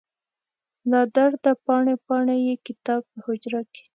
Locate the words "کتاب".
2.67-3.01